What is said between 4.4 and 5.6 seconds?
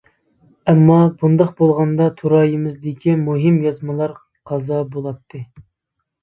قازا بولاتتى.